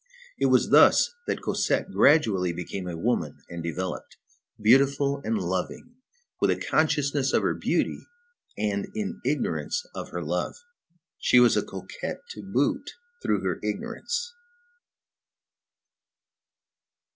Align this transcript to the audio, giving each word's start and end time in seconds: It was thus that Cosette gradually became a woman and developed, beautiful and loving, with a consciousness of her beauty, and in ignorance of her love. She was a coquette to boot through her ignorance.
It 0.39 0.47
was 0.47 0.71
thus 0.71 1.13
that 1.27 1.41
Cosette 1.43 1.91
gradually 1.91 2.51
became 2.51 2.87
a 2.87 2.97
woman 2.97 3.37
and 3.51 3.61
developed, 3.61 4.17
beautiful 4.59 5.21
and 5.23 5.37
loving, 5.37 5.93
with 6.39 6.49
a 6.49 6.55
consciousness 6.55 7.33
of 7.33 7.43
her 7.43 7.53
beauty, 7.53 8.07
and 8.57 8.87
in 8.95 9.21
ignorance 9.23 9.85
of 9.93 10.09
her 10.09 10.23
love. 10.23 10.55
She 11.19 11.39
was 11.39 11.55
a 11.55 11.61
coquette 11.61 12.27
to 12.31 12.41
boot 12.41 12.95
through 13.21 13.43
her 13.43 13.59
ignorance. 13.61 14.33